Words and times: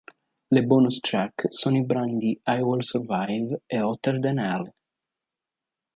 Le 0.55 0.61
bonus 0.63 0.99
track 0.99 1.45
sono 1.53 1.77
i 1.77 1.85
brani 1.85 2.31
"I 2.45 2.61
Will 2.63 2.79
Survive" 2.79 3.61
e 3.67 3.79
"Hotter 3.79 4.17
Than 4.19 4.39
Hell". 4.39 4.73